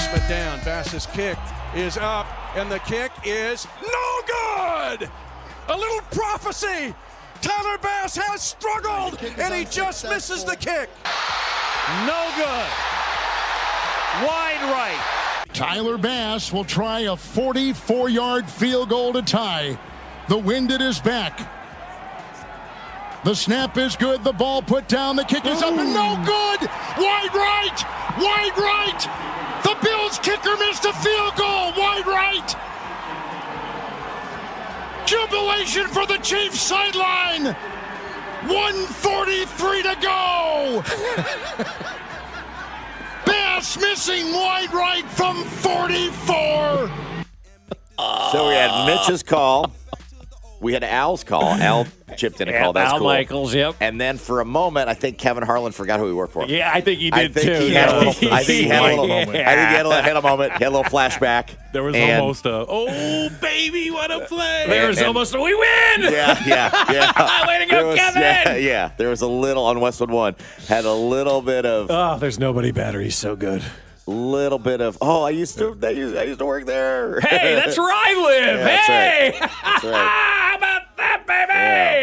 [0.00, 0.64] Placement down.
[0.64, 5.10] Bass is kicked, is up, and the kick is no good.
[5.68, 6.94] A little prophecy.
[7.42, 10.88] Tyler Bass has struggled, and he just misses the kick.
[12.06, 12.70] No good.
[14.26, 15.44] Wide right.
[15.52, 19.78] Tyler Bass will try a 44 yard field goal to tie.
[20.30, 21.40] The wind at his back.
[23.22, 24.24] The snap is good.
[24.24, 25.16] The ball put down.
[25.16, 26.70] The kick is up and no good.
[26.96, 27.84] Wide right.
[28.18, 29.39] Wide right.
[31.02, 31.72] Field goal.
[31.76, 32.56] Wide right.
[35.06, 37.54] Jubilation for the Chiefs sideline.
[38.46, 40.82] 143 to go.
[43.26, 46.90] Bass missing wide right from 44.
[48.32, 49.70] So we had Mitch's call.
[50.60, 51.42] We had Al's call.
[51.42, 51.86] Al
[52.20, 52.72] chipped in a call.
[52.72, 53.08] That's Al cool.
[53.08, 53.74] Michaels, yep.
[53.80, 56.44] And then for a moment, I think Kevin Harlan forgot who he worked for.
[56.46, 57.64] Yeah, I think he I did think too.
[57.64, 58.32] he had a little.
[58.32, 59.06] I think he had a little.
[59.10, 59.22] Yeah.
[59.22, 60.52] I think he had a, little- had a moment.
[60.58, 61.50] He had a little flashback.
[61.72, 64.64] There was And- almost a oh baby, what a play!
[64.68, 66.12] There was and- almost a we win.
[66.12, 67.46] Yeah, yeah, yeah.
[67.46, 68.22] Way to go, There was- Kevin!
[68.22, 68.90] Yeah, yeah.
[68.96, 70.34] There was a little on Westwood One.
[70.68, 73.00] Had a little bit of, Oh, there's nobody better.
[73.00, 73.62] He's so good.
[74.06, 74.98] little bit of.
[75.00, 75.78] Oh, I used to.
[75.82, 77.20] I used, I used to work there.
[77.20, 78.58] Hey, that's where I live.
[78.60, 79.84] Yeah, that's hey, That's right.
[79.84, 80.39] how about that, baby?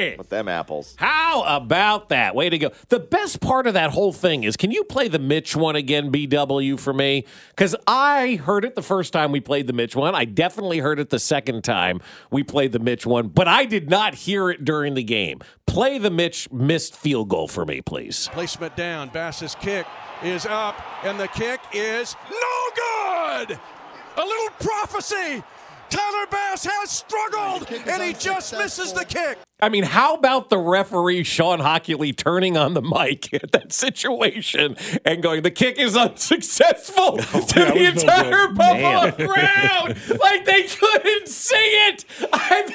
[0.00, 0.94] Yeah, with them apples.
[0.98, 2.34] How about that?
[2.34, 2.70] Way to go.
[2.88, 6.10] The best part of that whole thing is can you play the Mitch one again,
[6.10, 7.26] BW, for me?
[7.50, 10.14] Because I heard it the first time we played the Mitch one.
[10.14, 13.90] I definitely heard it the second time we played the Mitch one, but I did
[13.90, 15.40] not hear it during the game.
[15.66, 18.28] Play the Mitch missed field goal for me, please.
[18.32, 19.08] Placement down.
[19.10, 19.86] Bass's kick
[20.22, 23.58] is up, and the kick is no good.
[24.16, 25.42] A little prophecy.
[25.90, 29.38] Tyler Bass has struggled, and he just misses the kick.
[29.62, 34.76] I mean, how about the referee Shawn Hochuli turning on the mic at that situation
[35.04, 38.56] and going, "The kick is unsuccessful" oh, to the was no entire good.
[38.56, 42.04] Buffalo crowd, like they couldn't see it.
[42.32, 42.70] I've,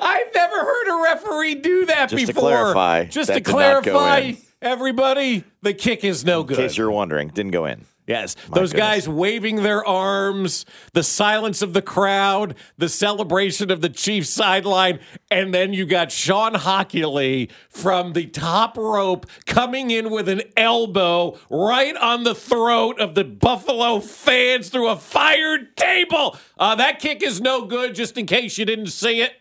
[0.00, 2.48] I've never heard a referee do that Just to before.
[2.50, 4.36] clarify, just that to did not go clarify, in.
[4.62, 6.58] everybody, the kick is no good.
[6.58, 7.84] In case you're wondering, didn't go in.
[8.06, 8.86] Yes, My those goodness.
[8.88, 15.00] guys waving their arms, the silence of the crowd, the celebration of the Chiefs sideline,
[15.30, 21.36] and then you got Shawn Hochuli from the top rope coming in with an elbow
[21.50, 26.36] right on the throat of the Buffalo fans through a fired table.
[26.58, 29.32] Uh, that kick is no good, just in case you didn't see it.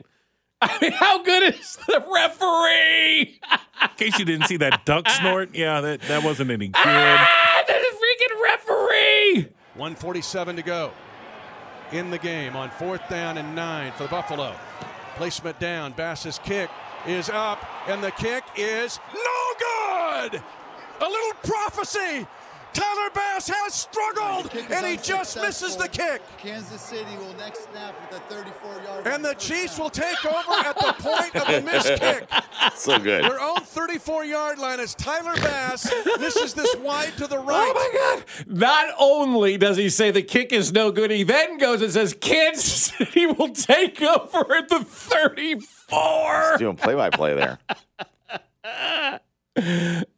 [0.62, 3.40] I mean, how good is the referee?
[3.82, 6.82] In case you didn't see that duck snort, yeah, that, that wasn't any good.
[6.84, 9.48] ah, the freaking referee!
[9.76, 10.92] 147 to go
[11.92, 14.56] in the game on fourth down and nine for the Buffalo.
[15.16, 15.92] Placement down.
[15.92, 16.70] Bass's kick
[17.06, 20.42] is up, and the kick is no good.
[21.02, 22.26] A little prophecy.
[22.76, 26.22] Tyler Bass has struggled, and he just misses the kick.
[26.38, 29.08] Kansas City will next snap with a 34-yard.
[29.08, 32.28] And the Chiefs will take over at the point of the missed kick.
[32.76, 33.24] So good.
[33.24, 37.74] Their own 34-yard line as Tyler Bass misses this wide to the oh right.
[37.74, 38.48] Oh my God.
[38.48, 42.14] Not only does he say the kick is no good, he then goes and says
[42.20, 42.66] Kansas
[42.98, 46.58] City will take over at the 34.
[46.58, 47.60] Doing play-by-play there.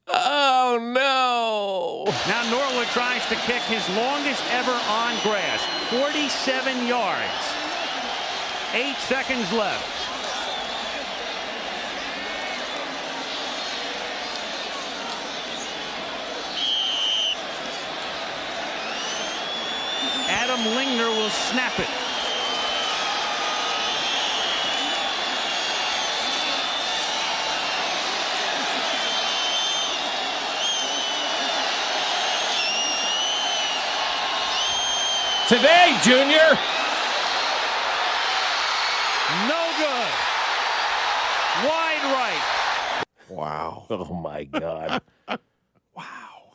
[0.09, 2.05] Oh no.
[2.27, 7.27] Now Norwood tries to kick his longest ever on grass, 47 yards.
[8.73, 9.97] Eight seconds left.
[20.29, 22.06] Adam Lingner will snap it.
[35.47, 36.57] Today, Junior.
[39.47, 40.11] No good.
[41.63, 43.03] Wide right.
[43.29, 43.85] Wow.
[43.89, 45.01] Oh my God.
[45.95, 46.51] Wow.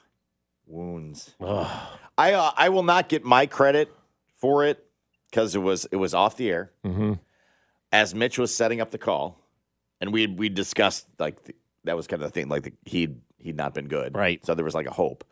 [0.66, 1.34] Wounds.
[1.40, 1.88] Ugh.
[2.18, 3.90] I uh, I will not get my credit
[4.36, 4.84] for it
[5.30, 7.18] because it was it was off the air Mhm.
[7.92, 9.40] as Mitch was setting up the call,
[10.00, 11.54] and we we discussed like the,
[11.84, 14.14] that was kind of the thing like the, he'd he'd not been good.
[14.14, 14.44] Right.
[14.46, 15.24] So there was like a hope.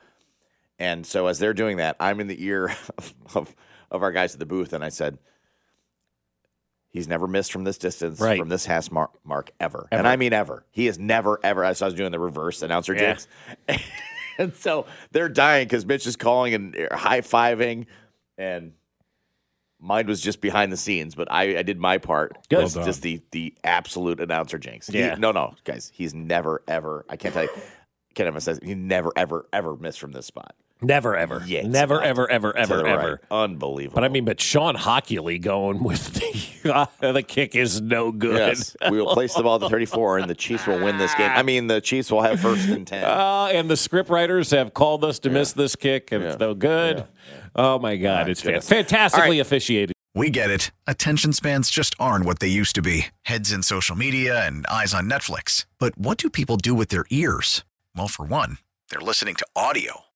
[0.81, 2.75] And so as they're doing that, I'm in the ear
[3.35, 3.55] of,
[3.91, 5.19] of our guys at the booth, and I said,
[6.93, 8.37] He's never missed from this distance, Right.
[8.39, 9.87] from this hash mark, mark ever.
[9.93, 9.99] Ever.
[10.01, 10.65] And I mean ever.
[10.73, 11.63] He has never, ever.
[11.65, 13.15] As I was doing the reverse announcer Yeah.
[13.69, 13.85] jinx.
[14.39, 17.87] and so they're dying because Mitch is calling and high fiving.
[18.37, 18.73] And
[19.79, 22.37] mine was just behind the scenes, but I, I did my part.
[22.49, 22.59] Good.
[22.75, 24.89] Well just the the absolute announcer jinx.
[24.89, 25.15] He- Yeah.
[25.15, 25.93] no, no, guys.
[25.95, 27.51] He's never, ever, I can't tell you,
[28.17, 30.57] can't emphasize, he never, ever, ever missed from this spot.
[30.83, 31.43] Never, ever.
[31.47, 31.67] Yes.
[31.67, 33.09] Never, ever, ever, ever, the ever.
[33.11, 33.19] right.
[33.45, 33.95] Unbelievable.
[33.97, 38.37] But I mean, but Shawn Hochuli going with the the kick is no good.
[38.37, 41.15] Yes, we will place the ball at the 34, and the Chiefs will win this
[41.15, 41.31] game.
[41.31, 43.05] I mean, the Chiefs will have first and 10.
[43.05, 46.55] Uh, and the script writers have called us to miss this kick, and it's no
[46.55, 47.05] good.
[47.55, 48.69] Oh my God, My it's goodness.
[48.69, 49.41] fantastically All right.
[49.41, 49.93] officiated.
[50.15, 50.71] We get it.
[50.87, 54.93] Attention spans just aren't what they used to be heads in social media and eyes
[54.93, 55.67] on Netflix.
[55.79, 57.65] But what do people do with their ears?
[57.97, 58.59] Well, for one,
[58.91, 60.01] they're listening to audio.